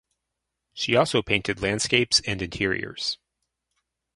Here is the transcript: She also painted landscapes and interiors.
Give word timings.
She 0.73 0.95
also 0.95 1.21
painted 1.21 1.61
landscapes 1.61 2.21
and 2.21 2.41
interiors. 2.41 3.19